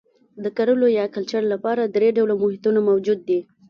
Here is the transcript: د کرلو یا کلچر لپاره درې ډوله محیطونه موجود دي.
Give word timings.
د 0.43 0.45
کرلو 0.57 0.87
یا 0.99 1.05
کلچر 1.15 1.41
لپاره 1.53 1.81
درې 1.95 2.09
ډوله 2.17 2.35
محیطونه 2.41 2.79
موجود 2.89 3.19
دي. 3.29 3.39